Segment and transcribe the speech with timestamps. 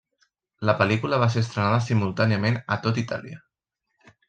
[0.69, 3.41] La pel·lícula va ser estrenada simultàniament a tot Itàlia.